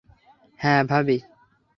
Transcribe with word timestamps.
হ্যাঁ, 0.59 0.81
ভাবি? 0.83 1.17